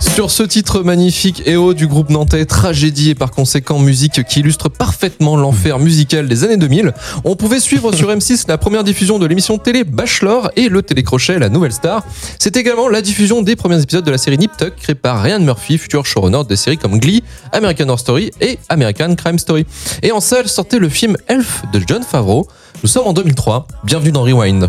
[0.00, 4.68] Sur ce titre magnifique EO du groupe nantais, tragédie et par conséquent musique qui illustre
[4.68, 6.92] parfaitement l'enfer musical des années 2000,
[7.24, 11.38] on pouvait suivre sur M6 la première diffusion de l'émission télé Bachelor et le télécrochet
[11.38, 12.04] La Nouvelle Star.
[12.38, 15.40] C'est également la diffusion des premiers épisodes de la série Nip Tuck créée par Ryan
[15.40, 19.66] Murphy, futur showrunner des séries comme Glee, American Horror Story et American Crime Story.
[20.02, 22.46] Et en salle sortait le film Elf de John Favreau.
[22.82, 23.66] Nous sommes en 2003.
[23.84, 24.68] Bienvenue dans Rewind.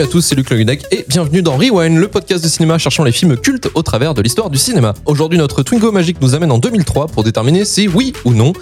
[0.00, 3.04] Salut à tous, c'est Luc Leguenec et bienvenue dans Rewind, le podcast de cinéma cherchant
[3.04, 4.94] les films cultes au travers de l'histoire du cinéma.
[5.04, 8.54] Aujourd'hui, notre Twingo magique nous amène en 2003 pour déterminer si oui ou non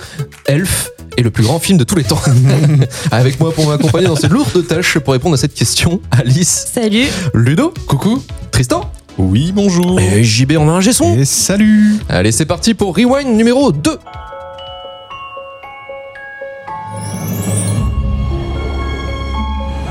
[0.46, 2.20] Elf est le plus grand film de tous les temps.
[3.12, 7.06] Avec moi pour m'accompagner dans cette lourde tâche pour répondre à cette question, Alice, Salut
[7.34, 10.00] Ludo, coucou, Tristan Oui, bonjour.
[10.00, 11.16] et JB en a un son.
[11.16, 11.98] Et salut.
[12.08, 13.96] Allez, c'est parti pour Rewind numéro 2.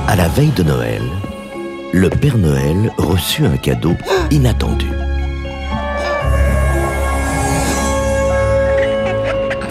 [0.10, 1.02] À la veille de Noël,
[1.94, 3.96] le Père Noël reçut un cadeau
[4.32, 4.88] inattendu.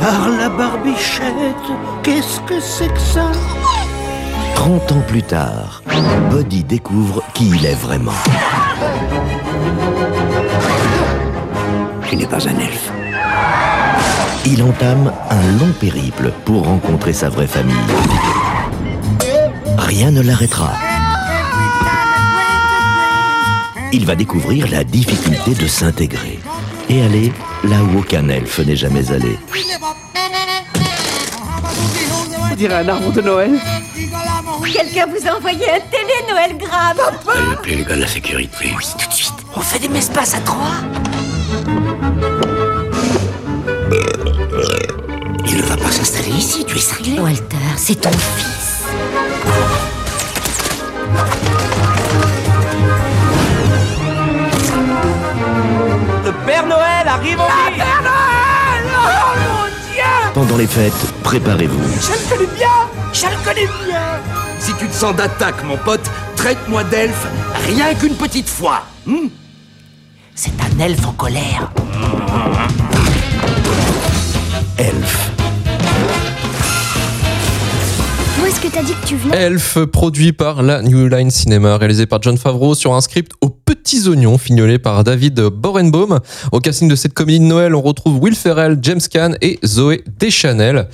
[0.01, 1.67] Par la barbichette,
[2.03, 3.31] qu'est-ce que c'est que ça?
[4.55, 5.83] 30 ans plus tard,
[6.31, 8.13] Buddy découvre qui il est vraiment.
[12.09, 12.91] Je n'ai pas un elfe.
[14.47, 17.75] Il entame un long périple pour rencontrer sa vraie famille.
[19.77, 20.73] Rien ne l'arrêtera.
[23.93, 26.39] Il va découvrir la difficulté de s'intégrer
[26.89, 27.33] et aller
[27.65, 29.39] là où aucun elfe n'est jamais allé.
[32.51, 33.59] On dirait un arbre de Noël.
[34.73, 37.01] Quelqu'un vous a envoyé un télé Noël grave.
[37.29, 38.71] Allez appeler les gars de la sécurité.
[38.99, 39.33] Tout de suite.
[39.55, 40.73] On fait des mespas à trois.
[45.47, 47.19] Il ne va pas s'installer ici, tu es cinglé.
[47.19, 48.66] Walter, c'est ton fils.
[56.69, 57.77] Noël arrive en ville.
[57.77, 60.03] Père Noël Oh mon Dieu
[60.35, 61.83] Pendant les fêtes, préparez-vous.
[62.01, 62.69] Je le connais bien
[63.13, 64.01] Je le connais bien
[64.59, 67.27] Si tu te sens d'attaque, mon pote, traite-moi d'elfe
[67.67, 68.83] rien qu'une petite fois.
[69.07, 69.29] hmm
[70.35, 71.71] C'est un elfe en colère.
[74.79, 75.31] Elf.
[78.41, 79.37] Où est-ce que t'as dit que tu venais?
[79.37, 83.49] Elf, produit par la New Line Cinema, réalisé par John Favreau sur un script aux
[83.87, 86.19] petits oignons, fignolé par David Borenbaum.
[86.51, 90.03] Au casting de cette comédie de Noël, on retrouve Will Ferrell, James Caan et Zoé
[90.19, 90.89] Deschanel.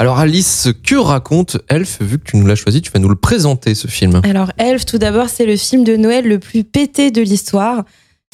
[0.00, 3.14] Alors Alice, que raconte Elf Vu que tu nous l'as choisi, tu vas nous le
[3.14, 4.20] présenter ce film.
[4.24, 7.84] Alors Elf, tout d'abord, c'est le film de Noël le plus pété de l'histoire.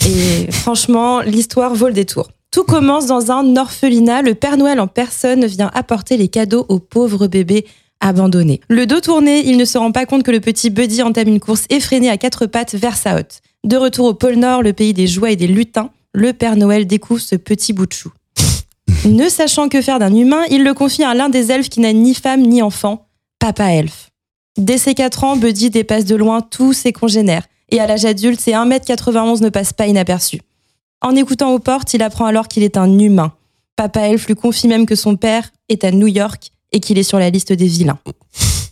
[0.07, 2.29] Et franchement, l'histoire vaut le détour.
[2.51, 4.23] Tout commence dans un orphelinat.
[4.23, 7.67] Le Père Noël en personne vient apporter les cadeaux aux pauvres bébés
[8.01, 8.61] abandonnés.
[8.71, 11.41] Le dos tourné, il ne se rend pas compte que le petit Buddy entame une
[11.41, 13.43] course effrénée à quatre pattes vers sa hotte.
[13.65, 16.87] De retour au pôle Nord, le pays des joies et des lutins, le Père Noël
[16.87, 18.11] découvre ce petit bout de chou.
[19.05, 21.93] ne sachant que faire d'un humain, il le confie à l'un des elfes qui n'a
[21.93, 23.07] ni femme ni enfant,
[23.39, 24.11] Papa Elfe.
[24.57, 27.47] Dès ses 4 ans, Buddy dépasse de loin tous ses congénères.
[27.71, 30.41] Et à l'âge adulte, ses 1m91 ne passent pas inaperçus.
[31.01, 33.33] En écoutant aux portes, il apprend alors qu'il est un humain.
[33.77, 37.05] Papa Elf lui confie même que son père est à New York et qu'il est
[37.05, 37.99] sur la liste des vilains.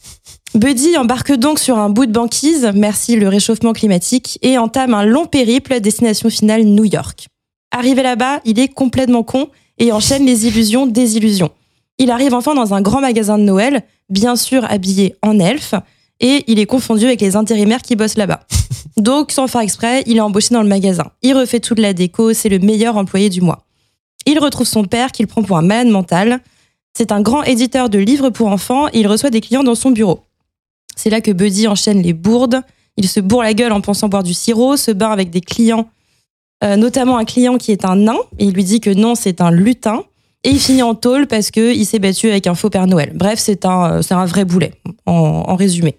[0.56, 5.04] Buddy embarque donc sur un bout de banquise, merci le réchauffement climatique, et entame un
[5.04, 7.26] long périple, destination finale New York.
[7.72, 11.50] Arrivé là-bas, il est complètement con et enchaîne les illusions des illusions.
[11.98, 15.74] Il arrive enfin dans un grand magasin de Noël, bien sûr habillé en elfe,
[16.20, 18.41] et il est confondu avec les intérimaires qui bossent là-bas.
[18.97, 21.10] Donc, sans faire exprès, il est embauché dans le magasin.
[21.20, 23.66] Il refait toute la déco, c'est le meilleur employé du mois.
[24.24, 26.41] Il retrouve son père qu'il prend pour un malade mental.
[26.97, 29.91] C'est un grand éditeur de livres pour enfants et il reçoit des clients dans son
[29.91, 30.20] bureau.
[30.97, 32.63] C'est là que Buddy enchaîne les bourdes.
[32.97, 35.89] Il se bourre la gueule en pensant boire du sirop, se bat avec des clients,
[36.65, 39.41] euh, notamment un client qui est un nain, et il lui dit que non, c'est
[39.41, 40.03] un lutin.
[40.45, 43.13] Et il finit en tôle parce qu'il s'est battu avec un faux Père Noël.
[43.15, 44.72] Bref, c'est un, c'est un vrai boulet,
[45.04, 45.13] en,
[45.47, 45.97] en résumé.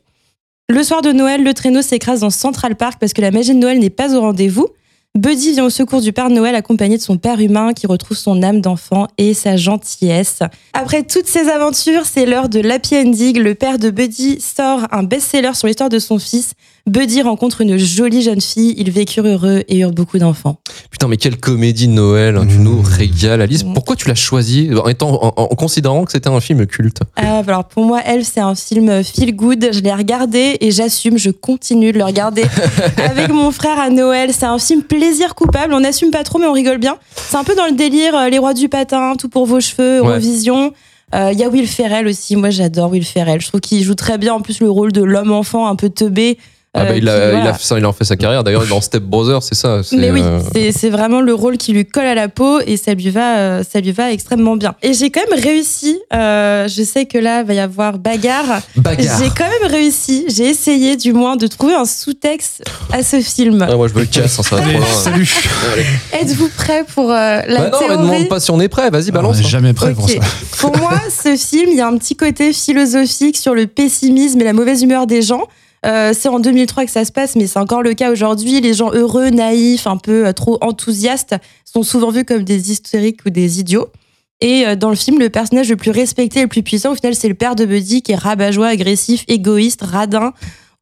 [0.70, 3.60] Le soir de Noël, le traîneau s'écrase dans Central Park parce que la magie de
[3.60, 4.68] Noël n'est pas au rendez-vous.
[5.16, 8.44] Buddy vient au secours du Père Noël accompagné de son père humain qui retrouve son
[8.44, 10.40] âme d'enfant et sa gentillesse.
[10.74, 13.40] Après toutes ces aventures, c'est l'heure de l'happy ending.
[13.40, 16.54] Le père de Buddy sort un best-seller sur l'histoire de son fils.
[16.88, 20.58] Buddy rencontre une jolie jeune fille, ils vécurent heureux et eurent beaucoup d'enfants.
[20.90, 22.64] Putain, mais quelle comédie de Noël, hein, tu Mmh.
[22.64, 23.66] nous régales, Alice.
[23.66, 23.74] Mmh.
[23.74, 27.02] Pourquoi tu l'as choisi en, étant, en, en considérant que c'était un film culte?
[27.18, 29.70] Ah, alors pour moi, Elf, c'est un film feel good.
[29.74, 32.44] Je l'ai regardé et j'assume, je continue de le regarder
[32.98, 34.32] avec mon frère à Noël.
[34.34, 35.74] C'est un film plaisir coupable.
[35.74, 36.96] On n'assume pas trop, mais on rigole bien.
[37.16, 40.02] C'est un peu dans le délire euh, Les Rois du Patin, Tout pour vos cheveux,
[40.02, 40.08] Ouais.
[40.08, 40.72] Eurovision.
[41.16, 42.36] Euh, Il y a Will Ferrell aussi.
[42.38, 43.42] Moi, j'adore Will Ferrell.
[43.42, 44.34] Je trouve qu'il joue très bien.
[44.34, 46.38] En plus, le rôle de l'homme-enfant un peu teubé.
[46.80, 47.50] Ah bah, euh, il, a, qui, il, voilà.
[47.50, 48.44] a fait ça, il en fait sa carrière.
[48.44, 49.82] D'ailleurs, dans Step Brothers, c'est ça.
[49.94, 50.40] Mais oui, euh,
[50.76, 53.64] c'est- vraiment le rôle qui lui colle à la peau et ça lui va, euh,
[53.70, 54.76] ça lui va extrêmement bien.
[54.82, 56.00] Et j'ai quand même réussi.
[56.14, 58.62] euh, je sais que là, il va y avoir bagarre.
[58.76, 59.20] bagarre.
[59.22, 60.26] J'ai quand même réussi.
[60.30, 63.66] J'ai essayé, du moins, de trouver un sous-texte à ce film.
[63.70, 64.88] Ah, moi, je me casse, hein, ça va trop Allez, loin.
[64.88, 65.30] salut.
[66.14, 68.90] Êtes-vous prêt pour euh, la Bah non, mais théorie demande pas si on est prêt.
[68.90, 69.40] Vas-y, On balance.
[69.40, 69.50] est hein.
[69.50, 70.12] jamais prêt pour Ok.
[70.12, 70.20] ça.
[70.60, 74.44] Pour moi, ce film, il y a un petit côté philosophique sur le pessimisme et
[74.44, 75.44] la mauvaise humeur des gens.
[75.88, 78.60] Euh, c'est en 2003 que ça se passe, mais c'est encore le cas aujourd'hui.
[78.62, 81.36] Les gens heureux, naïfs, un peu euh, trop enthousiastes
[81.66, 83.88] sont souvent vus comme des hystériques ou des idiots.
[84.42, 86.96] Et euh, dans le film, le personnage le plus respecté et le plus puissant, au
[86.96, 90.34] final, c'est le père de Buddy qui est rabat-joie, agressif, égoïste, radin,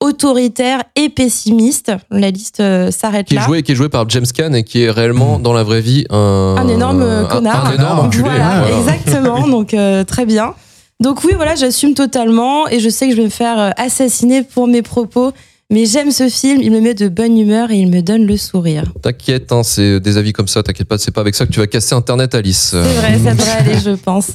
[0.01, 1.91] autoritaire et pessimiste.
[2.11, 3.45] La liste euh, s'arrête Qui est, là.
[3.45, 6.05] joué, qui est joué par James Caan et qui est réellement, dans la vraie vie,
[6.09, 7.67] un, Un énorme un- connard.
[7.67, 8.23] Un, énorme enculé.
[8.23, 8.77] Voilà, Voilà.
[8.79, 9.47] exactement.
[9.47, 10.53] Donc euh, très bien.
[11.01, 14.43] Donc oui, voilà, j'assume totalement et je sais que je vais me faire euh, assassiner
[14.43, 15.31] pour mes propos.
[15.71, 18.37] Mais j'aime ce film, il me met de bonne humeur et il me donne le
[18.37, 18.83] sourire.
[19.01, 21.59] T'inquiète, hein, c'est des avis comme ça, t'inquiète pas, c'est pas avec ça que tu
[21.59, 22.69] vas casser Internet, Alice.
[22.71, 24.33] C'est vrai, ça devrait aller, je pense.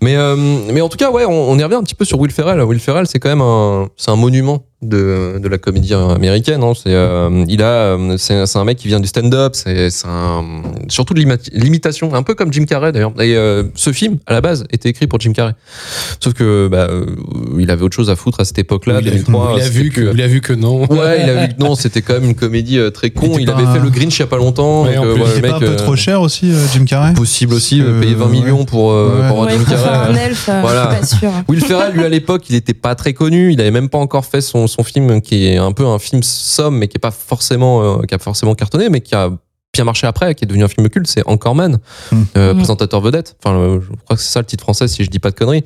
[0.00, 0.34] Mais, euh,
[0.72, 2.62] mais en tout cas, ouais, on, on y revient un petit peu sur Will Ferrell.
[2.62, 6.62] Will Ferrell, c'est quand même un, c'est un monument de, de la comédie américaine.
[6.62, 6.72] hein.
[6.74, 9.52] C'est, euh, il a, euh, c'est, c'est un mec qui vient du stand-up.
[9.54, 10.44] C'est, c'est un,
[10.88, 11.20] surtout de
[11.52, 13.12] l'imitation, un peu comme Jim Carrey d'ailleurs.
[13.20, 15.54] Et euh, ce film, à la base, était écrit pour Jim Carrey.
[16.20, 17.06] Sauf que, bah, euh,
[17.58, 18.94] il avait autre chose à foutre à cette époque-là.
[19.00, 20.80] il, a, 2003, il a vu que, plus- il a vu que non.
[20.90, 23.36] Ouais, il a vu que non, c'était quand même une comédie euh, très con.
[23.38, 24.84] Il avait un- fait le Grinch il y a pas longtemps.
[24.84, 27.14] Ouais, donc, en plus, voilà, Il pas un peu trop cher aussi, Jim Carrey?
[27.14, 28.30] Possible aussi, euh, que, payer 20 ouais.
[28.32, 29.28] millions pour, euh, Ouais.
[29.28, 30.10] pour Jim Carrey.
[30.10, 30.98] un elfe, Voilà.
[31.00, 31.42] je suis pas sûre.
[31.48, 33.52] Will Ferrell, lui, à l'époque, il était pas très connu.
[33.52, 36.22] Il avait même pas encore fait son, son film qui est un peu un film
[36.22, 39.30] somme, mais qui est pas forcément, euh, qui a forcément cartonné, mais qui a
[39.74, 41.06] bien marché après, qui est devenu un film culte.
[41.06, 41.78] C'est Encore Man,
[42.10, 42.22] Hmm.
[42.36, 43.36] euh, présentateur vedette.
[43.42, 45.34] Enfin, euh, je crois que c'est ça le titre français, si je dis pas de
[45.34, 45.64] conneries.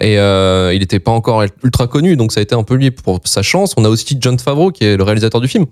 [0.00, 2.90] Et euh, il était pas encore ultra connu, donc ça a été un peu lui
[2.90, 3.72] pour sa chance.
[3.78, 5.64] On a aussi John Favreau, qui est le réalisateur du film.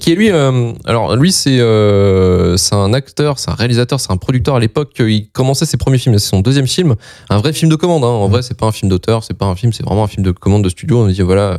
[0.00, 4.10] Qui est lui, euh, alors lui c'est euh, c'est un acteur, c'est un réalisateur, c'est
[4.10, 4.94] un producteur à l'époque.
[4.98, 6.96] Il commençait ses premiers films, c'est son deuxième film,
[7.28, 8.02] un vrai film de commande.
[8.02, 8.06] Hein.
[8.06, 10.24] En vrai, c'est pas un film d'auteur, c'est pas un film, c'est vraiment un film
[10.24, 10.98] de commande de studio.
[10.98, 11.58] On dit voilà,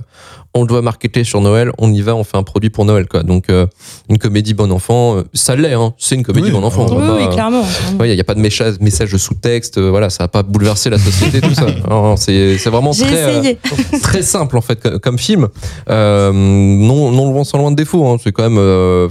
[0.56, 3.24] on doit marketer sur Noël, on y va, on fait un produit pour Noël quoi.
[3.24, 3.66] Donc euh,
[4.10, 5.94] une comédie bon enfant, euh, ça l'est, hein.
[5.98, 6.86] c'est une comédie Oui, bon enfant.
[6.90, 7.64] oui, Oui, pas- oui, clairement.
[8.04, 10.90] il n'y a pas de message, message de sous-texte, euh, voilà, ça va pas bouleverser
[10.90, 11.66] la société, tout ça.
[12.18, 13.54] C'est vraiment très, euh,
[14.02, 15.48] très simple en fait comme, comme film.
[15.90, 18.06] Euh, non, non loin sans loin de défaut.
[18.08, 18.18] hein.
[18.24, 19.08] C'est quand même, euh,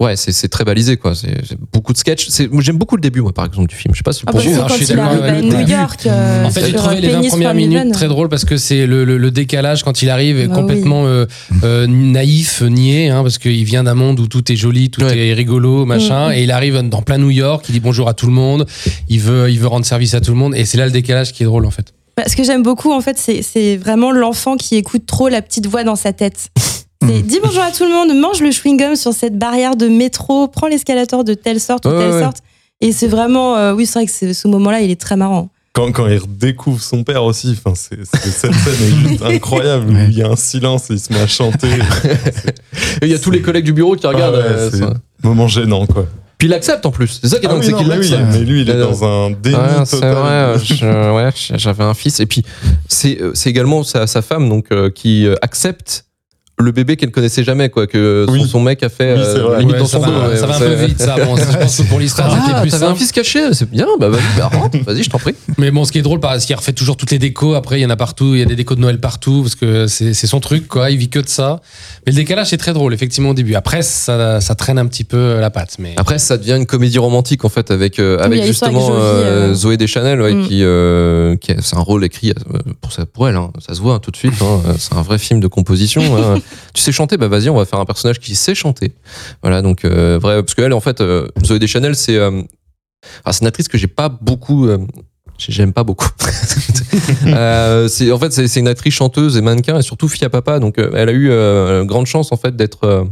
[0.00, 1.14] ouais, c'est c'est très balisé quoi.
[1.14, 2.28] C'est c'est beaucoup de sketchs.
[2.28, 3.94] C'est- moi, J'aime beaucoup le début, moi, par exemple, du film.
[3.94, 4.56] Je sais pas si Ah pour bah, vous.
[4.60, 5.66] quand je suis il d'accord New.
[5.68, 6.06] York.
[6.06, 8.56] euh, En fait, j'ai sur trouvé les 20 pénis premières minutes très drôles parce que
[8.56, 11.26] c'est le, le- le décalage quand il arrive est Bah complètement euh,
[11.62, 15.28] euh, naïf, niais, hein, parce qu'il vient d'un monde où tout est joli, tout Ouais.
[15.28, 16.32] est rigolo, machin, Mm.
[16.32, 18.66] et il arrive dans plein New York, il dit bonjour à tout le monde,
[19.08, 21.32] il veut, il veut rendre service à tout le monde, et c'est là le décalage
[21.32, 21.92] qui est drôle en fait.
[22.16, 25.42] Bah, ce que j'aime beaucoup, en fait, c'est- c'est vraiment l'enfant qui écoute trop la
[25.42, 26.48] petite voix dans sa tête.
[27.08, 30.48] C'est dis bonjour à tout le monde, mange le chewing-gum sur cette barrière de métro,
[30.48, 32.38] prends l'escalator de telle sorte ou Ouais, telle ouais, sorte.
[32.80, 35.48] Et c'est vraiment, euh, oui, c'est vrai que c'est- ce moment-là, il est très marrant.
[35.72, 39.90] Quand, quand il redécouvre son père aussi, enfin, c'est, c'est- cette scène est juste incroyable.
[39.90, 40.06] où Ouais.
[40.08, 41.68] Il y a un silence et il se met à chanter.
[43.02, 44.36] Et il y a tous les collègues du bureau qui regardent.
[44.36, 44.94] Ah ouais, euh, c'est ça.
[45.22, 46.06] moment gênant, quoi.
[46.38, 47.20] Puis il accepte en plus.
[47.22, 48.22] C'est ça qui est Ah dingue, oui, c'est non, qu'il oui, l'accepte.
[48.32, 50.14] mais lui, il est Ouais, dans un déni Ouais, c'est total.
[50.14, 52.20] vrai, euh, je- ouais, j'avais un fils.
[52.20, 52.44] Et puis,
[52.88, 56.04] c'est euh, c'est également sa, sa femme donc, euh, qui euh, accepte
[56.56, 58.48] le bébé qu'elle connaissait jamais, quoi, que son, Oui.
[58.48, 59.58] son mec a fait Oui, c'est euh, vrai.
[59.58, 60.28] limite Ouais, dans ça son va, dos.
[60.30, 61.16] ouais, ça va un peu vite, ça.
[61.24, 63.86] Bon, je pense que pour l'histoire, c'était Ah, plus t'avais un fils caché, c'est bien,
[63.98, 65.34] bah vas-y, bah, rentre, vas-y, je t'en prie.
[65.58, 67.54] Mais bon, ce qui est drôle, parce qu'il refait toujours toutes les décos.
[67.54, 68.34] Après, il y en a partout.
[68.34, 70.90] Il y a des décos de Noël partout parce que c'est son truc, quoi.
[70.92, 71.60] Il vit que de ça.
[72.06, 73.56] Mais le décalage, c'est très drôle, effectivement, au début.
[73.56, 75.74] Après, ça, ça traîne un petit peu la patte.
[75.80, 79.50] Mais Après, ça devient une comédie romantique en fait avec euh, avec justement Jolie, euh,
[79.50, 79.54] euh.
[79.54, 80.46] Zoé Deschanel, ouais, Mm.
[80.46, 83.74] qui, euh, qui a- c'est un rôle écrit euh, pour ça pour elle, hein, ça
[83.74, 84.34] se voit hein, tout de suite.
[84.40, 86.02] hein, euh, c'est un vrai film de composition.
[86.72, 88.92] Tu sais chanter, bah vas-y, on va faire un personnage qui sait chanter.
[89.42, 92.42] Voilà, donc euh, vrai, parce que elle en fait, euh, Zoé Deschanel, c'est euh,
[93.24, 94.78] ah, c'est une actrice que j'ai pas beaucoup euh,
[95.38, 96.08] J'aime pas beaucoup.
[97.26, 100.58] Euh, c'est en fait c'est une actrice chanteuse et mannequin et surtout fille à papa.
[100.60, 103.04] Donc euh, elle a eu euh, grande chance en fait d'être euh,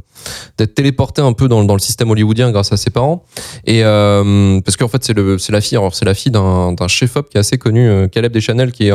[0.57, 3.25] d'être téléportée un peu dans, dans le système hollywoodien grâce à ses parents.
[3.67, 7.17] Et parce qu'en fait c'est le c'est la fille alors c'est la fille d'un chef
[7.17, 8.93] op qui est assez connu Caleb Deschanel qui est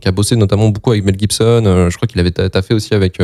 [0.00, 1.88] qui a bossé notamment beaucoup avec Mel Gibson.
[1.90, 3.18] Je crois qu'il avait ta- taffé aussi avec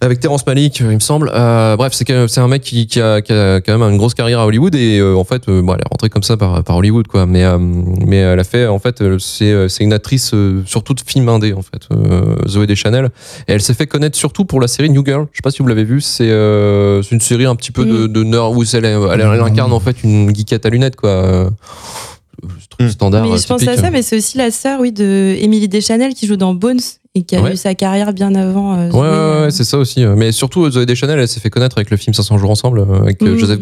[0.00, 1.30] avec Terrence Malick, euh, il me semble.
[1.34, 4.40] Euh, bref, c'est un mec qui, qui, a, qui a quand même une grosse carrière
[4.40, 6.76] à Hollywood et euh, en fait, euh, bon, elle est rentrée comme ça par, par
[6.76, 7.26] Hollywood, quoi.
[7.26, 11.00] Mais, euh, mais elle a fait, en fait, c'est c'est une actrice euh, surtout de
[11.00, 13.10] film indé, en fait, euh, Zoé Deschanel.
[13.48, 15.26] Et elle s'est fait connaître surtout pour la série New Girl.
[15.32, 16.00] Je sais pas si vous l'avez vu.
[16.00, 19.40] C'est euh, c'est une série un petit peu de, de nerd où elle, elle, elle
[19.40, 21.10] incarne en fait une geekette à lunettes, quoi.
[21.10, 21.50] Euh,
[22.70, 23.26] truc standard.
[23.26, 23.78] Mais je pense typique.
[23.78, 26.80] à ça, mais c'est aussi la sœur, oui, de Émilie Deschanel qui joue dans Bones
[27.16, 27.54] et qui a Ouais.
[27.54, 28.74] eu sa carrière bien avant.
[28.74, 30.04] euh, Ouais, Zoé, ouais, euh, ouais, c'est ça aussi.
[30.04, 33.00] Mais surtout, Zoé Deschanel, elle s'est fait connaître avec le film 500 jours ensemble, euh,
[33.00, 33.38] avec euh, Mhm.
[33.38, 33.58] Joseph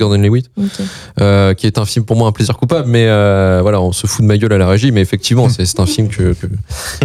[1.20, 2.88] euh, qui est un film pour moi un plaisir coupable.
[2.88, 5.64] Mais euh, voilà, on se fout de ma gueule à la régie, mais effectivement, c'est
[5.66, 6.46] c'est un film que, que,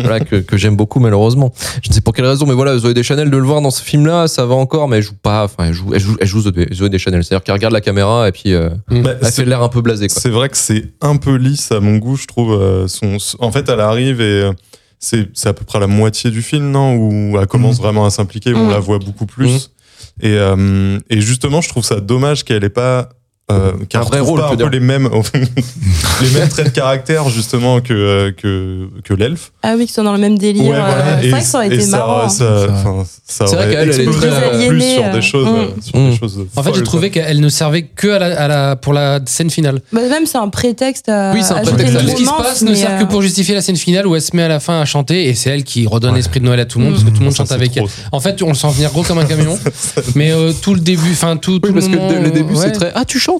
[0.01, 1.53] voilà, que, que j'aime beaucoup, malheureusement.
[1.83, 3.81] Je ne sais pour quelle raison, mais voilà, Zoé Deschanel, de le voir dans ce
[3.83, 6.41] film-là, ça va encore, mais elle joue pas, enfin, elle joue, elle joue, elle joue
[6.41, 7.23] Zoé Zoé Deschanel.
[7.23, 10.07] C'est-à-dire qu'elle regarde la caméra et puis euh, Bah, elle fait l'air un peu blasé,
[10.07, 10.19] quoi.
[10.21, 12.53] C'est vrai que c'est un peu lisse à mon goût, je trouve.
[12.53, 14.51] euh, son- en fait, elle arrive et euh,
[14.99, 16.95] c'est c'est à peu près la moitié du film, non?
[16.95, 17.83] Où elle commence Mhm.
[17.83, 18.71] vraiment à s'impliquer, où on Mhm.
[18.71, 19.71] la voit beaucoup plus.
[20.21, 23.09] Et, euh, et justement, je trouve ça dommage qu'elle ait pas.
[23.51, 25.09] Euh, Un vrai rôle, pas tu un veux peu les mêmes
[26.21, 30.03] les mêmes traits de caractère justement que euh, que que l'elfe Ah oui, qui sont
[30.03, 30.65] dans le même délire.
[30.65, 30.93] Ouais, voilà.
[30.97, 32.21] euh, C'est Et- vrai que ça aurait été marrant.
[32.25, 32.29] hein.
[32.29, 35.13] ça, Ça- enfin, ça C'est vrai aurait qu'elle, elle est très, euh, plus sur aliénée,
[35.13, 36.09] des choses euh, euh, sur mm.
[36.11, 38.93] des choses En fait, j'ai trouvé qu'elle ne servait que à la, à la- pour
[38.93, 39.81] la scène finale.
[39.91, 41.31] Bah, même c'est un prétexte à.
[41.33, 41.97] Oui, c'est un prétexte.
[41.99, 44.15] Tout ce qui se passe ne sert euh, que pour justifier la scène finale où
[44.15, 46.45] elle se met à la fin à chanter et c'est elle qui redonne l'esprit de
[46.45, 46.95] Noël à tout le monde Mm.
[46.97, 47.85] parce que tout le monde Ça, chante avec elle.
[48.11, 49.57] En fait, on le sent venir gros comme un camion,
[50.15, 52.91] mais euh, tout le début, enfin tout, parce le que le début, c'est très.
[52.95, 53.38] Ah, tu chantes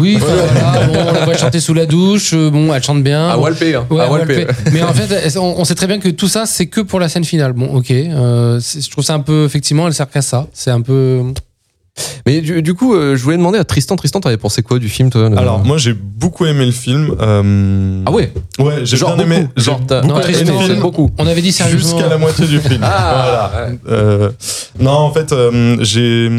[0.00, 3.02] Oui, enfin, voilà, bon, on la voit chanter sous la douche, euh, bon, elle chante
[3.02, 3.28] bien.
[3.28, 3.42] À bon.
[3.42, 3.86] Walpé, hein.
[3.90, 4.46] Ouais, à Walpé.
[4.46, 4.52] Walpé.
[4.72, 7.08] Mais en fait, on, on sait très bien que tout ça, c'est que pour la
[7.08, 7.52] scène finale.
[7.52, 7.90] Bon, ok.
[7.90, 10.46] euh, je trouve ça un peu, effectivement, elle sert qu'à ça.
[10.52, 11.22] C'est un peu.
[12.24, 13.96] Mais du, du coup, euh, je voulais demander à Tristan.
[13.96, 17.14] Tristan, t'avais pensé quoi du film, toi Alors moi j'ai beaucoup aimé le film.
[17.20, 19.40] euh, Ah ouais Ouais, j'ai Genre bien aimé.
[19.40, 19.52] beaucoup.
[19.56, 21.10] J'ai Genre, beaucoup Non, aimé Tristan, le c'est film beaucoup.
[21.18, 21.98] On avait dit sérieusement.
[21.98, 22.80] jusqu'à la moitié du film.
[22.82, 23.66] Ah, Voilà.
[23.70, 23.78] ouais.
[23.90, 24.30] Euh,
[24.78, 26.30] non, en fait, euh, j'ai,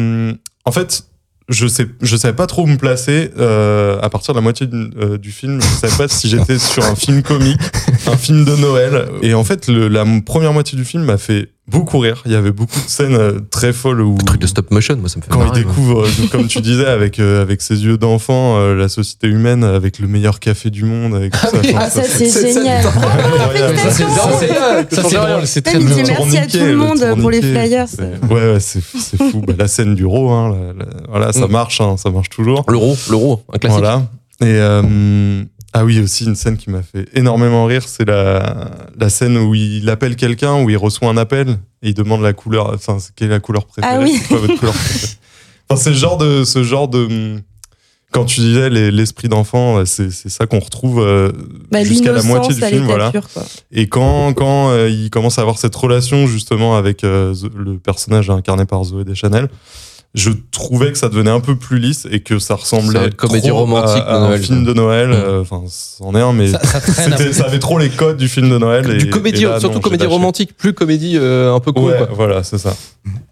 [0.64, 1.04] en fait,
[1.52, 4.66] je sais, je savais pas trop où me placer euh, à partir de la moitié
[4.66, 5.60] du, euh, du film.
[5.60, 7.60] Je savais pas si j'étais sur un film comique,
[8.06, 9.06] un film de Noël.
[9.22, 12.22] Et en fait, la première moitié du film m'a fait beaucoup rire.
[12.26, 15.08] Il y avait beaucoup de scènes euh, très folles où Truc de stop motion, moi,
[15.08, 17.84] ça me fait quand il marrer, découvre, euh, comme tu disais, avec euh, avec ses
[17.84, 21.50] yeux d'enfant, euh, la société humaine, avec le meilleur café du monde, avec tout ça.
[21.76, 22.82] Ah, ça, c'est c'est- génial.
[22.82, 22.90] Ça,
[23.90, 24.08] c'est Félicitations.
[24.08, 26.28] ça, c'est- ça, c'est drôle, c'est très Il dit drôle.
[26.30, 27.86] merci à tout le monde pour les flyers.
[28.30, 29.42] Ouais, ouais, c'est c'est fou.
[29.46, 31.50] Bah, la scène du ro, hein, la- la- voilà, ça Mm.
[31.52, 32.64] marche, hein, ça marche toujours.
[32.68, 33.78] L'euro, l'euro, un classique.
[33.80, 34.02] Voilà.
[34.40, 35.42] Et euh,
[35.72, 39.54] ah oui, aussi une scène qui m'a fait énormément rire, c'est la, la scène où
[39.54, 42.72] il appelle quelqu'un, où il reçoit un appel et il demande la couleur.
[42.74, 43.94] Enfin, quelle est la couleur préférée?
[43.96, 44.18] Ah oui.
[44.20, 45.12] C'est quoi votre couleur préférée?
[45.70, 47.40] Enfin, c'est le genre de, ce genre de.
[48.10, 51.32] Quand tu disais les- l'esprit d'enfant, c'est c'est ça qu'on retrouve euh,
[51.70, 53.10] Bah, jusqu'à la moitié du film, voilà.
[53.10, 53.42] quoi.
[53.70, 58.28] Et quand, quand euh, il commence à avoir cette relation justement avec euh, le personnage
[58.28, 59.48] incarné par Zoé Deschanel,
[60.14, 63.14] je trouvais que ça devenait un peu plus lisse et que ça ressemblait C'est une
[63.14, 65.08] comédie trop romantique à, à de Noël, un film de Noël.
[65.08, 65.12] Mm.
[65.12, 68.90] euh, Enfin, c'en est un, mais Ça, avait trop les codes du film de Noël.
[68.90, 71.84] Et, Du comédie, et là, surtout non, comédie romantique, plus comédie euh, un peu cool,
[71.92, 72.08] Ouais, quoi.
[72.12, 72.74] voilà, c'est ça.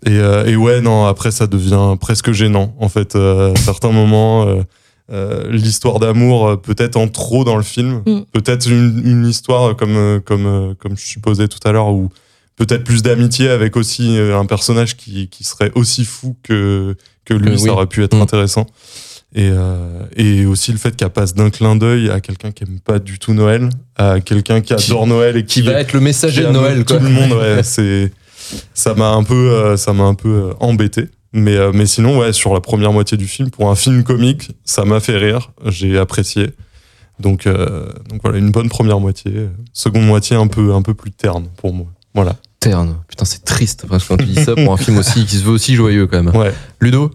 [0.07, 2.75] Et, euh, et ouais, non, après ça devient presque gênant.
[2.81, 4.63] En fait, euh, à certains moments, euh,
[5.13, 8.21] euh, l'histoire d'amour peut-être en trop dans le film, Mm.
[8.33, 12.09] peut-être une, une histoire comme comme comme je supposais tout à l'heure, où
[12.61, 17.33] peut-être plus d'amitié avec aussi euh, un personnage qui, qui serait aussi fou que que
[17.35, 17.71] lui, Que ça oui.
[17.71, 18.23] aurait pu être Mm.
[18.23, 18.67] intéressant.
[19.35, 22.81] Et, euh, et aussi le fait qu'elle passe d'un clin d'œil à quelqu'un qui aime
[22.81, 26.01] pas du tout Noël, à quelqu'un qui adore Noël et qui, Qui va être le
[26.01, 26.99] messager de Noël, quoi.
[26.99, 28.13] Tout le monde, ouais, c'est
[28.75, 31.07] ça m'a un peu, euh, ça m'a un peu euh, embêté.
[31.33, 34.51] Mais euh, mais sinon, ouais, sur la première moitié du film, pour un film comique,
[34.65, 36.51] ça m'a fait rire, j'ai apprécié.
[37.21, 39.33] Donc euh, donc voilà, une bonne première moitié,
[39.73, 41.87] seconde moitié un peu un peu plus terne pour moi.
[42.15, 42.35] Voilà.
[42.61, 42.97] Terne.
[43.09, 45.75] Putain, c'est triste quand tu dis ça pour un film aussi qui se veut aussi
[45.75, 46.37] joyeux, quand même.
[46.37, 46.55] Ouais.
[46.81, 47.11] Ludo?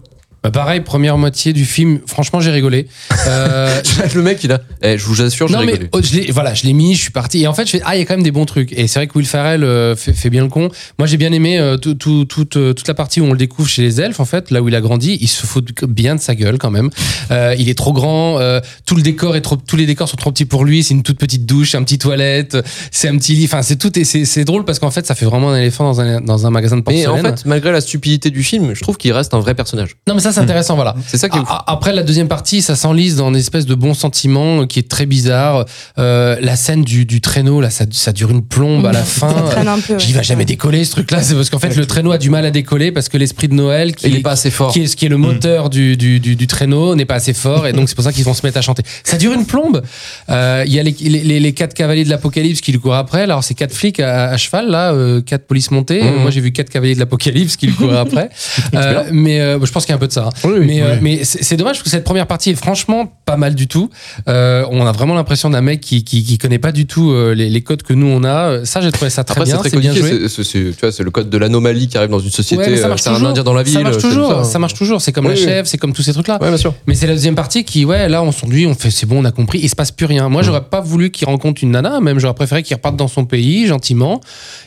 [0.46, 2.86] Bah, pareil, première moitié du film, franchement, j'ai rigolé.
[3.26, 3.80] Euh,
[4.14, 4.60] Le mec, il a.
[4.80, 5.88] Eh, je vous assure, j'ai mais rigolé.
[5.90, 7.96] oh, je voilà, je l'ai mis, je suis parti et en fait je fais ah
[7.96, 9.96] il y a quand même des bons trucs et c'est vrai que Will Ferrell euh,
[9.96, 10.68] fait, fait bien le con.
[11.00, 13.38] Moi j'ai bien aimé euh, tout, tout- toute, euh, toute la partie où on le
[13.38, 16.14] découvre chez les elfes en fait, là où il a grandi, il se fout bien
[16.14, 16.90] de sa gueule quand même.
[17.32, 18.38] Euh, il est trop grand,
[18.84, 20.84] tout le décor est trop, tous les décors sont trop petits pour lui.
[20.84, 22.56] C'est une toute petite douche, un petit toilette,
[22.92, 23.46] c'est un petit lit.
[23.46, 26.00] Enfin c'est tout et c'est drôle parce qu'en fait ça fait vraiment un éléphant dans
[26.00, 27.26] un dans un magasin de Mais porcelaine.
[27.26, 29.96] en fait, malgré la stupidité du film, je trouve qu'il reste un vrai personnage.
[30.06, 30.94] non mais ça c'est intéressant, voilà.
[31.06, 33.94] C'est ça qui est Après la deuxième partie, ça s'enlise dans une espèce de bon
[33.94, 35.64] sentiment qui est très bizarre.
[35.98, 39.28] Euh, la scène du, du traîneau, là, ça, ça dure une plombe à la fin.
[39.30, 39.94] Ça traîne un peu.
[39.94, 39.98] ouais.
[40.00, 42.44] J'y va jamais décoller ce truc-là, c'est parce qu'en fait le traîneau a du mal
[42.46, 44.72] à décoller parce que l'esprit de Noël qui Il est pas assez fort.
[44.72, 47.32] qui est ce qui est le moteur du, du, du, du traîneau n'est pas assez
[47.34, 48.82] fort et donc c'est pour ça qu'ils vont se mettre à chanter.
[49.04, 49.82] Ça dure une plombe.
[50.30, 50.92] Euh, Il y a les,
[51.40, 53.22] les, quatre cavaliers de l'apocalypse qui lui courent après.
[53.22, 56.02] Alors c'est quatre flics à, à cheval là, euh, quatre polices montées.
[56.02, 56.22] Mhm.
[56.22, 58.28] Moi j'ai vu quatre cavaliers de l'apocalypse qui lui courent après.
[58.74, 60.26] Euh, mais euh, je pense qu'il y a un peu de ça.
[60.26, 60.30] hein.
[60.44, 60.66] Oui, oui.
[60.66, 63.66] Mais, euh, mais c'est dommage parce que cette première partie est franchement pas mal du
[63.68, 63.88] tout.
[64.28, 67.34] Euh, on a vraiment l'impression d'un mec qui, qui, qui connaît pas du tout euh,
[67.34, 68.64] les, les codes que nous on a.
[68.64, 69.60] Ça j'ai trouvé ça très Après, c'est bien.
[69.60, 70.28] très C'est bien joué.
[70.28, 72.62] c'est- Tu vois, c'est le code de l'anomalie qui arrive dans une société.
[72.70, 73.28] Ouais, ça marche c'est un toujours.
[73.28, 73.74] indien dans la ville.
[73.74, 74.28] Ça marche c'est comme toujours.
[74.30, 74.44] ça.
[74.44, 75.00] Ça marche toujours.
[75.00, 75.44] C'est comme Oui, la oui.
[75.44, 76.38] chèvre, c'est comme tous ces trucs-là.
[76.40, 76.74] Ouais, bien sûr.
[76.86, 79.24] Mais c'est la deuxième partie qui, ouais, là, on s'ennuie, on fait, c'est bon, on
[79.24, 80.28] a compris, il se passe plus rien.
[80.28, 83.24] Moi, j'aurais pas voulu qu'il rencontre une nana, même j'aurais préféré qu'il reparte dans son
[83.24, 84.20] pays, gentiment,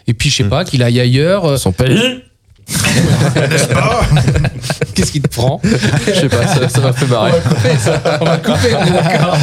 [0.08, 1.58] et puis, je sais pas, qu'il aille ailleurs.
[1.58, 2.00] Son pays.
[4.96, 5.62] Qu'est-ce qui te prend?
[5.64, 7.34] Je sais pas, ça ça m'a fait marrer.
[8.22, 9.38] On va couper, on est d'accord.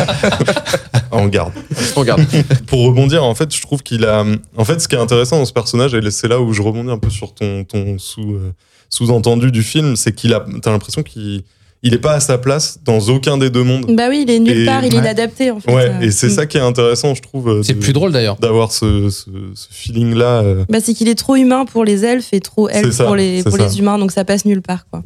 [1.12, 1.52] On garde.
[1.97, 2.25] On regarde.
[2.66, 4.25] Pour rebondir, en fait, je trouve qu'il a.
[4.56, 6.90] En fait, ce qui est intéressant dans ce personnage, et c'est là où je rebondis
[6.90, 8.52] un peu sur ton, ton sous, euh,
[8.90, 10.45] sous-entendu du film, c'est qu'il a.
[10.62, 11.42] T'as l'impression qu'il
[11.87, 13.87] il est pas à sa place dans aucun des deux mondes.
[13.97, 15.00] Bah oui, il est nulle Et- part, il est Ouais.
[15.02, 15.73] inadapté en fait.
[15.73, 16.31] Ouais, Euh, et c'est mm.
[16.31, 17.49] ça qui est intéressant, je trouve.
[17.49, 18.37] euh, C'est plus drôle d'ailleurs.
[18.37, 20.43] D'avoir ce, ce, ce feeling-là.
[20.43, 23.16] euh, Bah, c'est qu'il est trop humain pour les elfes et trop elfe ça, pour,
[23.16, 24.87] les, pour les humains, donc ça passe nulle part.
[24.90, 25.02] Quoi.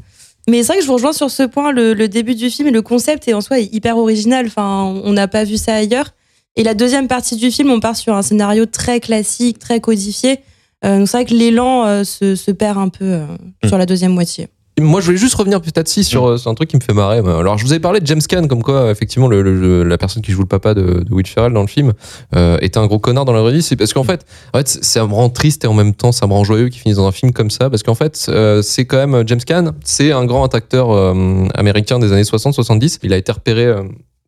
[0.49, 2.69] Mais c'est vrai que je vous rejoins sur ce point, le, le début du film
[2.69, 4.47] et le concept est en soi hyper original.
[4.47, 6.15] Enfin, on n'a pas vu ça ailleurs.
[6.57, 10.41] Et la deuxième partie du film, on part sur un scénario très classique, très codifié.
[10.85, 13.27] Euh, donc c'est vrai que l'élan euh, se, se perd un peu euh,
[13.63, 13.69] Mm.
[13.69, 14.49] sur la deuxième moitié.
[14.81, 16.93] Moi, je voulais juste revenir peut-être si sur, euh, sur un truc qui me fait
[16.93, 17.19] marrer.
[17.19, 19.99] Alors, je vous avais parlé de James Caan, comme quoi, euh, effectivement, le, le- la
[19.99, 21.93] personne qui joue le papa de, de Will Ferrell dans le film
[22.35, 23.63] euh, était un gros connard dans la vraie vie.
[23.63, 26.27] C'est parce qu'en fait, en fait, ça me rend triste et en même temps, ça
[26.27, 27.71] me rend joyeux qu'il finisse dans un film comme ça.
[27.71, 31.99] Parce qu'en fait, euh, c'est quand même James Caan, c'est un grand acteur euh, américain
[31.99, 32.99] des années 60-70.
[33.03, 33.75] Il a été repéré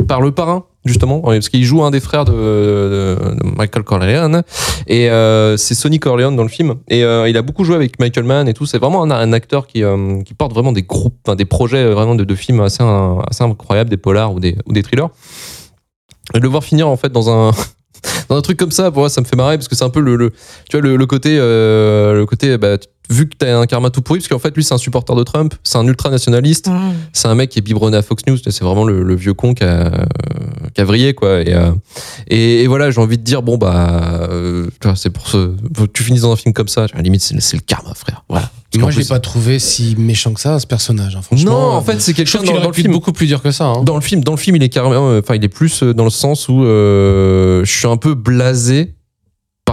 [0.09, 3.17] par le parrain justement parce qu'il joue un des frères de,
[3.57, 4.43] Michael Corleone
[4.89, 8.01] et euh, c'est Sonny Corleone dans le film et euh, il a beaucoup joué avec
[8.01, 11.31] Michael Mann et tout c'est vraiment un, acteur qui, euh, qui porte vraiment des groupes
[11.37, 14.57] des projets euh, vraiment de, de films assez, euh, assez incroyables des polars ou des,
[14.67, 15.09] ou des thrillers.
[16.35, 17.53] Et de le voir finir en fait dans un
[18.29, 19.91] dans un truc comme ça pour moi ça me fait marrer parce que c'est un
[19.91, 20.33] peu le, le-
[20.69, 22.77] tu vois le, côté euh, le côté bah,
[23.11, 25.23] vu que t'as un karma tout pourri parce qu'en fait lui c'est un supporter de
[25.25, 26.71] Trump c'est un ultra nationaliste
[27.13, 29.55] c'est un mec qui est biberonné à Fox News c'est vraiment le, le vieux con
[29.55, 29.91] qui a,
[30.75, 31.73] qui a vrillé quoi et, euh,
[32.29, 35.55] et, et voilà j'ai envie de dire bon bah euh, tu vois, c'est pour ce
[35.77, 37.63] faut que tu finisses dans un film comme ça à la limite c'est c'est le
[37.67, 41.17] karma frère voilà Moi, je l'ai pas trouvé si méchant que ça, ce personnage.
[41.17, 41.51] hein, franchement.
[41.51, 43.67] non en fait c'est quelqu'un trouve qu'il dans, le film beaucoup plus dur que ça.
[43.67, 43.83] hein.
[43.83, 46.05] dans le film dans le film il est carrément euh, enfin il est plus dans
[46.05, 48.95] le sens où euh, je suis un peu blasé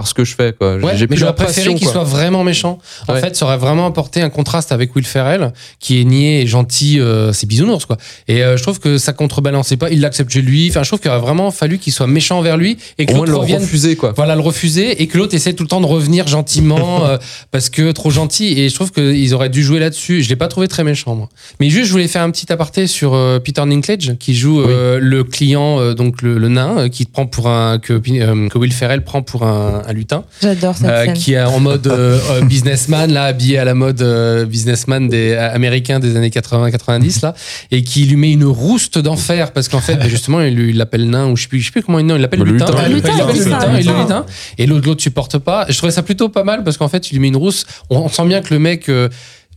[0.00, 2.78] par ce que je fais quoi Ouais, j'ai mais j'aurais préféré qu'il soit vraiment méchant.
[3.06, 3.20] En Ouais.
[3.20, 6.98] fait, ça aurait vraiment apporté un contraste avec Will Ferrell, qui est niais et gentil,
[6.98, 7.98] euh, c'est bisounours, quoi.
[8.28, 10.68] Et euh, je trouve que ça contrebalançait pas, il l'accepte chez lui.
[10.70, 13.30] Enfin, je trouve qu'il aurait vraiment fallu qu'il soit méchant envers lui et que l'autre
[13.30, 13.60] le revienne.
[13.60, 17.04] refuser quoi Voilà, le refuser et que l'autre essaie tout le temps de revenir gentiment
[17.06, 17.18] euh,
[17.50, 18.58] parce que trop gentil.
[18.58, 20.22] Et je trouve qu'ils auraient dû jouer là-dessus.
[20.22, 21.28] Je l'ai pas trouvé très méchant, moi.
[21.60, 24.98] Mais juste, je voulais faire un petit aparté sur euh, Peter Dinklage, qui joue euh,
[25.00, 28.72] le client, euh, donc le, le nain, qui prend pour un que, euh, que Will
[28.72, 30.24] Ferrell prend pour un, un lutin.
[30.42, 31.14] J'adore cette Euh, scène.
[31.14, 35.34] qui est en mode euh, euh, businessman là habillé à la mode euh, businessman des
[35.36, 37.34] américains des années 80-90 là
[37.70, 40.76] et qui lui met une rouste d'enfer parce qu'en fait bah, justement il lui- il
[40.76, 42.52] l'appelle nain ou je sais plus je sais plus comment il, non, il l'appelle Le
[42.52, 42.72] lutin, lutin.
[42.88, 43.18] il l'appelle- Lutin, il
[43.50, 44.02] l'appelle lutin, lutin.
[44.02, 44.26] lutin.
[44.58, 47.14] et l'autre l'autre supporte pas je trouvais ça plutôt pas mal parce qu'en fait il
[47.14, 49.08] lui met une rousse on, on sent bien que le mec euh,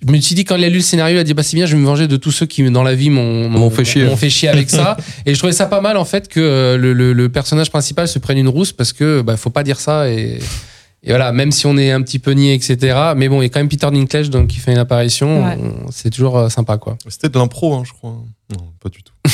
[0.06, 1.56] je me suis dit quand il a lu le scénario il a dit bah c'est
[1.56, 3.86] bien je vais me venger de tous ceux qui dans la vie m'ont M'ont fait
[3.86, 4.06] chier.
[4.06, 6.78] m'ont fait chier avec ça et je trouvais ça pas mal en fait que euh,
[6.78, 9.80] le, le- le personnage principal se prenne une rousse parce que bah, faut pas dire
[9.80, 10.39] ça et,
[11.04, 13.48] et voilà même si on est un petit peu niais etc mais bon il y
[13.48, 15.58] a quand même Peter Dinklage donc qui fait une apparition Ouais.
[15.92, 18.16] c'est toujours euh, sympa quoi C'était de l'impro, hein, je crois.
[18.52, 19.13] Non, pas du tout.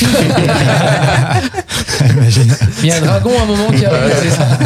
[2.10, 2.54] Imagine.
[2.82, 4.58] il y a un dragon à un moment qui arrive c'est ça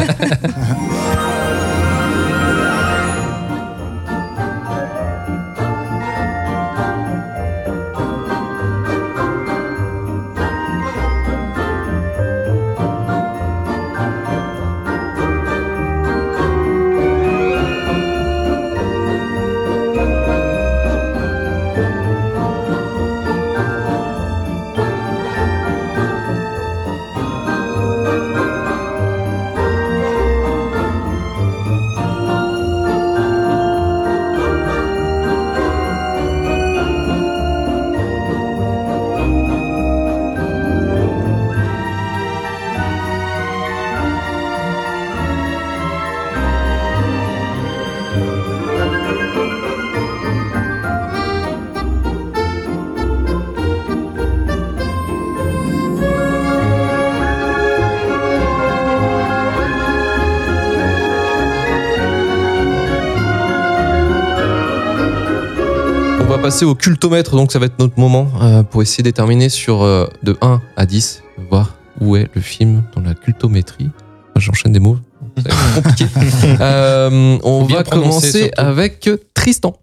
[66.25, 69.09] On va passer au cultomètre, donc ça va être notre moment euh, pour essayer de
[69.09, 73.91] déterminer sur euh, de 1 à 10, voir où est le film dans la cultométrie.
[74.37, 74.99] J'enchaîne des mots,
[75.37, 76.07] c'est compliqué.
[76.61, 78.55] Euh, on bien va commencer surtout.
[78.57, 79.77] avec Tristan.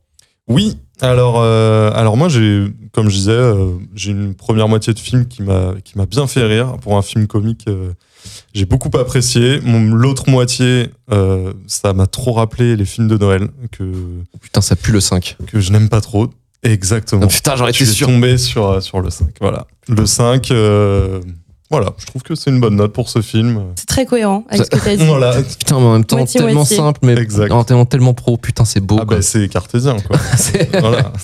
[0.48, 5.00] Oui, alors, euh, alors moi, j'ai, comme je disais, euh, j'ai une première moitié de
[5.00, 6.78] film qui m'a, qui m'a bien fait rire.
[6.82, 7.92] Pour un film comique, euh,
[8.54, 9.60] j'ai beaucoup apprécié.
[9.66, 13.84] L'autre moitié, euh, ça m'a trop rappelé les films de Noël que,
[14.42, 15.38] Putain, ça pue le 5.
[15.48, 16.30] que je n'aime pas trop.
[16.64, 17.22] Exactement.
[17.24, 18.08] Ah, putain, j'aurais je été suis sûr.
[18.08, 19.30] tombé sur, euh, sur le 5.
[19.42, 19.66] Voilà.
[19.88, 21.20] Le 5, euh,
[21.72, 23.64] voilà, je trouve que c'est une bonne note pour ce film.
[23.76, 25.06] C'est très cohérent avec ce que t'as dit.
[25.06, 25.42] Voilà.
[25.42, 26.78] Putain, mais en même temps, Moitié, tellement moitié.
[26.78, 27.52] simple, mais Exact.
[27.52, 28.38] en tellement, tellement pro.
[28.38, 28.98] Putain, c'est beau.
[29.02, 29.16] Ah quoi.
[29.16, 30.18] bah, c'est cartésien, quoi.
[30.38, 31.12] C'est- voilà.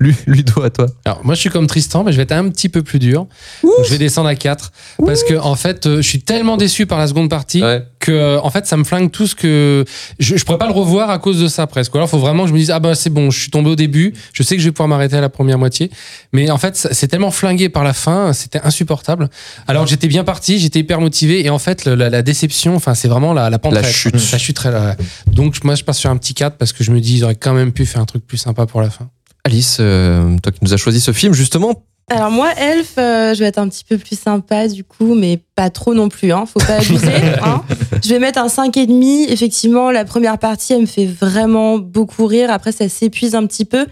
[0.00, 0.86] Lu- Ludo, à toi.
[1.04, 3.26] Alors, moi, je suis comme Tristan, mais je vais être un petit peu plus dur.
[3.62, 4.72] Donc, je vais descendre à 4.
[5.04, 7.82] Parce que, en fait, euh, je suis tellement déçu par la seconde partie Ouais.
[7.98, 9.84] que, euh, en fait, ça me flingue tout ce que.
[10.18, 11.94] Je, je pourrais pas le revoir à cause de ça, presque.
[11.94, 13.70] Ou alors, faut vraiment que je me dise, ah bah, c'est bon, je suis tombé
[13.70, 15.90] au début, je sais que je vais pouvoir m'arrêter à la première moitié.
[16.32, 19.28] Mais en fait, c'est tellement flingué par la fin, c'était insupportable.
[19.68, 21.44] Alors, que j'étais bien parti, j'étais hyper motivé.
[21.44, 24.14] Et en fait, le- la, la déception, enfin, c'est vraiment la, la pente La chute.
[24.32, 24.60] La chute.
[25.26, 27.34] Donc, moi, je passe sur un petit 4 parce que je me dis, ils auraient
[27.34, 29.08] quand même pu faire un truc plus sympa pour la fin.
[29.44, 33.40] Alice, euh, toi qui nous as choisi ce film, justement, Alors moi, Elf, euh, je
[33.40, 36.32] vais être un petit peu plus sympa du coup, mais pas trop non plus.
[36.32, 36.44] Hein.
[36.46, 37.06] Faut pas abuser.
[37.42, 37.62] hein.
[38.02, 39.26] Je vais mettre un 5,5.
[39.30, 42.50] Effectivement, la première partie, elle me fait vraiment beaucoup rire.
[42.50, 43.86] Après, ça s'épuise un petit peu.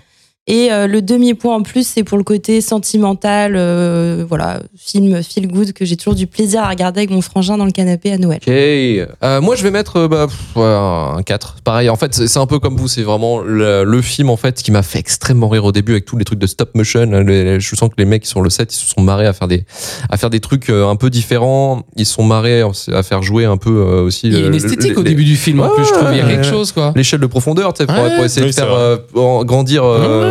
[0.50, 3.54] Et euh, le demi-point en plus, c'est pour le côté sentimental.
[3.54, 7.58] euh, voilà, film feel good que j'ai toujours du plaisir à regarder avec mon frangin
[7.58, 8.38] dans le canapé à Noël.
[8.40, 8.48] Ok.
[8.48, 11.56] Euh, moi, je vais mettre bah, pff, un 4.
[11.62, 12.88] Pareil, en fait, c'est un peu comme vous.
[12.88, 16.06] C'est vraiment le, le film en fait qui m'a fait extrêmement rire au début avec
[16.06, 17.04] tous les trucs de stop motion.
[17.26, 19.48] Les- je sens que les mecs sur le set, ils se sont marrés à faire
[19.48, 19.64] des
[20.08, 21.82] à faire des trucs un peu différents.
[21.96, 24.28] Ils se sont marrés à faire jouer un peu euh, aussi.
[24.28, 25.92] Il y a une le- esthétique au les- début du film, en Ouais, plus, je
[25.92, 26.08] trouve.
[26.12, 26.50] Il y a quelque ouais.
[26.50, 26.92] chose, quoi.
[26.96, 28.14] L'échelle de profondeur, tu sais, pour, Ouais.
[28.16, 28.96] pour essayer Oui, de faire euh,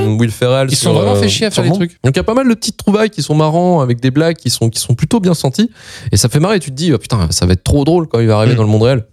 [0.07, 0.67] Will Ferrell.
[0.71, 1.91] Ils sur, sont vraiment euh, fait chier à faire des trucs.
[2.03, 4.35] donc il y a pas mal de petites trouvailles qui sont marrants avec des blagues
[4.37, 5.69] qui sont qui sont plutôt bien senties
[6.11, 6.59] et ça fait marrer.
[6.59, 8.57] Tu te dis oh, putain ça va être trop drôle quand il va arriver Mm.
[8.57, 9.05] dans le monde réel.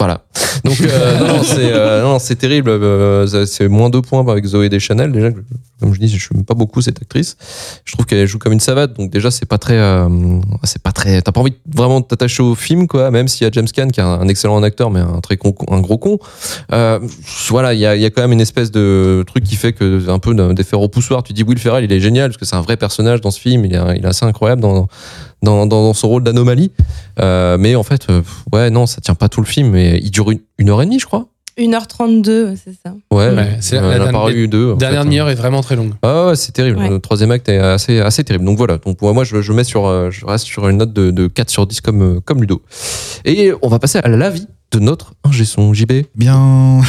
[0.00, 0.20] Voilà.
[0.64, 2.70] Donc euh, non, c'est euh, c'est terrible.
[2.70, 5.30] euh, ça- c'est moins deux points avec Zoé Deschanel déjà.
[5.80, 7.36] Comme je dis, je n'aime pas beaucoup cette actrice.
[7.84, 8.94] Je trouve qu'elle joue comme une savate.
[8.94, 10.08] Donc déjà c'est pas très, euh,
[10.62, 11.20] c'est pas très.
[11.20, 13.10] T'as pas envie de vraiment t'attacher au film quoi.
[13.10, 15.52] Même s'il y a James Caan qui est un, excellent acteur mais un très con,
[15.68, 16.18] un gros con.
[16.72, 17.00] Euh,
[17.48, 20.08] voilà, il y a, y a quand même une espèce de truc qui fait que
[20.08, 21.24] un peu d'effet repoussoir.
[21.24, 23.40] Tu dis Will Ferrell, il est génial parce que c'est un vrai personnage dans ce
[23.40, 23.64] film.
[23.64, 24.86] Il est, il est assez incroyable dans
[25.42, 26.72] dans, dans, dans son rôle d'anomalie.
[27.20, 28.22] Euh, mais en fait, euh,
[28.52, 29.70] ouais, non, ça tient pas tout le film.
[29.70, 31.26] Mais il dure une, une heure et demie, je crois.
[31.58, 32.94] 1h32, c'est ça.
[33.10, 34.74] Ouais, Ouais, c'est la- la pas dernière- eu deux.
[34.76, 35.04] Dernière fait.
[35.06, 35.92] demi-heure est vraiment très longue.
[36.02, 36.78] Ah ouais, c'est terrible.
[36.78, 36.88] Ouais.
[36.88, 38.44] Le troisième acte est assez, assez terrible.
[38.44, 38.78] Donc voilà.
[38.78, 41.50] Donc moi, je, je mets sur, euh, je reste sur une note de, de 4
[41.50, 42.62] sur 10 comme, euh, comme Ludo.
[43.24, 46.04] Et on va passer à l'avis de notre ingé son JB.
[46.14, 46.80] Bien.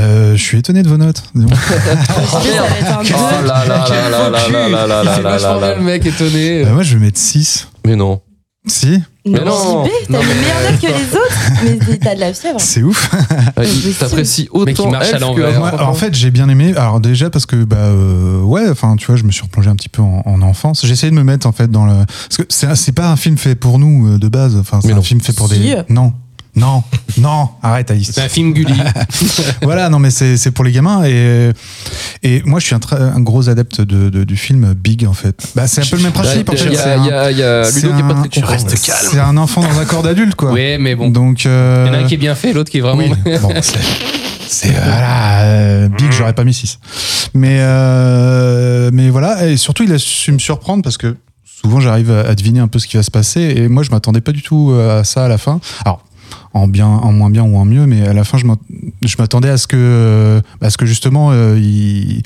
[0.00, 1.22] Euh, je suis étonné de vos notes.
[1.36, 1.50] Oh là
[3.44, 5.74] là là là là là là là là là bien là.
[5.76, 6.64] le mec étonné.
[6.64, 7.68] Bah, moi, je vais mettre 6.
[7.86, 8.20] Mais non.
[8.66, 9.84] Si, Mais non.
[9.84, 12.60] T'as une meilleure note que les autres, mais t'as de la fièvre.
[12.60, 13.10] c'est ouf.
[13.56, 13.66] Ouais.
[13.98, 15.62] T'apprécies autant il marche à l'envers.
[15.62, 16.74] Ouais, en fait, j'ai bien aimé.
[16.76, 19.76] Alors déjà parce que bah euh, ouais, enfin tu vois, je me suis replongé un
[19.76, 20.84] petit peu en, en enfance.
[20.84, 23.16] J'ai essayé de me mettre en fait dans le parce que c'est c'est pas un
[23.16, 24.54] film fait pour nous euh, de base.
[24.56, 25.02] Enfin, c'est un non.
[25.02, 25.58] film fait pour Si.
[25.58, 26.12] des non.
[26.56, 26.82] Non,
[27.18, 28.10] non, arrête Alice.
[28.12, 28.74] C'est un film Gulli.
[29.62, 31.50] voilà, non mais c'est pour les gamins et
[32.22, 35.12] et moi je suis un, très- un gros adepte de, de- du film Big en
[35.12, 35.46] fait.
[35.54, 37.38] Bah c'est un peu le même principe en Il y c'est a, y a- il
[37.38, 38.74] y a Ludo qui est pas très content.
[38.76, 40.50] C'est un enfant dans un corps d'adulte quoi.
[40.52, 41.10] Oui, mais bon.
[41.10, 42.98] Donc euh, Il y en a un qui est bien fait, l'autre qui est vraiment.
[43.02, 43.78] oui, bon, c'est-
[44.48, 46.80] c'est voilà, euh, Big, j'aurais pas mis 6.
[47.34, 52.10] Mais euh, mais voilà, et surtout il a su me surprendre parce que souvent j'arrive
[52.10, 54.32] à à deviner un peu ce qui va se passer et moi je m'attendais pas
[54.32, 55.60] du tout à ça à la fin.
[55.84, 56.02] Alors
[56.52, 58.58] en bien, en moins bien ou en mieux, mais à la fin je m'att-
[59.04, 62.22] je m'attendais à ce que à ce que justement euh, il,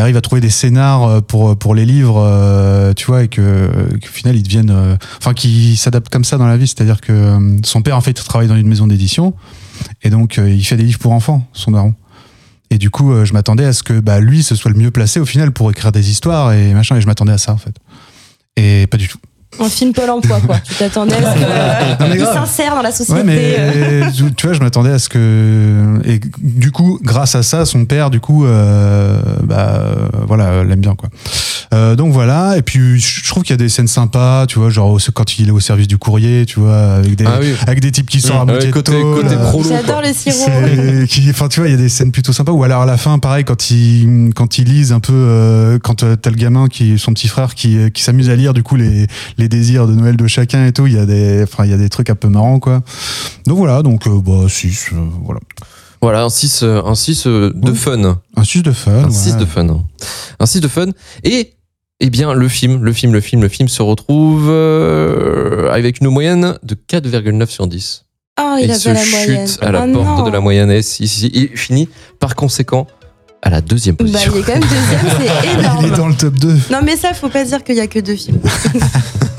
[0.00, 3.68] arrive à trouver des scénars euh, pour pour les livres, euh, tu vois, et que
[4.00, 7.12] qu'au final ils deviennent, euh, enfin qu'il s'adapte comme ça dans la vie, c'est-à-dire que
[7.12, 9.34] euh, son père en fait travaille dans une maison d'édition.
[10.02, 11.94] Et donc, euh, il fait des livres pour enfants, son daron.
[12.70, 14.90] Et du coup, euh, je m'attendais à ce que bah, lui, ce soit le mieux
[14.92, 16.96] placé au final pour écrire des histoires et machin.
[16.96, 17.74] Et je m'attendais à ça, en fait.
[18.56, 19.18] Et pas du tout.
[19.60, 20.58] Un film Pôle emploi, quoi.
[20.60, 22.34] Tu t'attendais à ce que, Non, mais il grave.
[22.34, 23.12] s'insère dans la société.
[23.20, 24.10] Ouais, mais euh.
[24.36, 26.00] tu vois, je m'attendais à ce que.
[26.04, 29.94] Et du coup, grâce à ça, son père, du coup, euh, bah, euh,
[30.26, 31.08] voilà, l'aime bien, quoi.
[31.72, 32.56] Euh, donc voilà.
[32.56, 35.48] Et puis, je trouve qu'il y a des scènes sympas, tu vois, genre quand il
[35.48, 37.54] est au service du courrier, tu vois, avec des, Ah oui.
[37.66, 39.36] avec des types qui sortent à Ouais, moitié de côté- côté
[39.68, 40.50] J'adore le sirop.
[41.30, 43.18] Enfin tu vois il y a des scènes plutôt sympas ou alors à la fin
[43.18, 47.12] pareil quand il quand il lise un peu euh, quand t'as le gamin qui son
[47.12, 49.06] petit frère qui qui s'amuse à lire du coup les
[49.38, 51.74] les désirs de Noël de chacun et tout il y a des enfin il y
[51.74, 52.82] a des trucs un peu marrants quoi
[53.46, 54.90] donc voilà donc euh, bah 6
[55.24, 55.40] voilà
[56.02, 57.76] Voilà, un 6, euh, un 6 euh, de Oui.
[57.76, 58.20] fun.
[58.36, 58.92] Un 6 de fun.
[58.92, 59.10] Un ouais.
[59.10, 59.66] 6 de fun.
[60.38, 60.88] Un 6 de fun.
[61.22, 61.54] Et,
[62.00, 66.08] eh bien, le film, le film, le film, le film se retrouve euh, avec une
[66.10, 68.04] moyenne de 4,9 sur 10.
[68.38, 69.48] Oh, Et il il se moyenne.
[69.48, 70.26] chute à la Oh porte non.
[70.26, 71.88] de la moyenne et si- si- il finit
[72.20, 72.86] par conséquent
[73.40, 74.32] à la deuxième Bah, position.
[74.34, 75.90] il est quand même deuxième, c'est Il est énorme.
[75.96, 76.52] dans le top 2.
[76.70, 78.40] Non, mais ça, faut pas dire qu'il y a que deux films.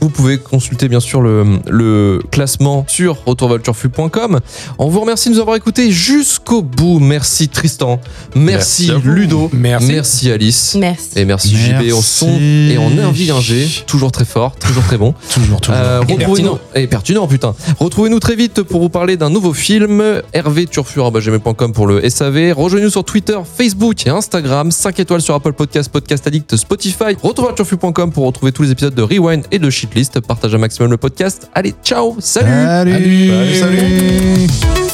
[0.00, 4.40] Vous pouvez consulter bien sûr le, le classement sur retourvolturfu.com.
[4.78, 6.98] On vous remercie de nous avoir écoutés jusqu'au bout.
[6.98, 8.00] Merci Tristan,
[8.34, 8.90] merci.
[9.04, 10.30] Ludo, Merci.
[10.30, 10.76] Alice.
[10.78, 11.08] Merci.
[11.18, 13.32] Et merci, JB au son et en invité
[13.86, 15.14] toujours très fort, toujours très bon.
[15.34, 15.80] Toujours, toujours.
[15.80, 17.54] Euh, Et retrouvez-nous- et pertinent putain.
[17.78, 20.02] Retrouvez-nous très vite pour vous parler d'un nouveau film.
[20.32, 22.52] Hervé Turfur@gmail.com pour le SAV.
[22.52, 24.70] Rejoignez-nous sur Twitter, Facebook et Instagram.
[24.70, 27.16] 5 étoiles sur Apple Podcast, Podcast Addict, Spotify.
[27.22, 30.20] Retourvolturfu.com pour retrouver tous les épisodes de Rewind et de Shitlist.
[30.20, 31.48] Partagez un maximum le podcast.
[31.54, 32.48] Allez, ciao, salut.
[32.48, 33.28] Salut.
[33.28, 34.89] Salut, salut.